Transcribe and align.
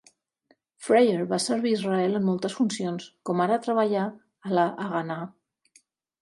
Freier 0.85 1.25
va 1.33 1.37
servir 1.43 1.73
Israel 1.77 2.19
en 2.19 2.25
moltes 2.29 2.55
funcions, 2.61 3.05
com 3.31 3.45
ara 3.45 3.59
treballar 3.67 4.07
a 4.49 4.57
la 4.57 4.65
Haganà. 4.87 5.21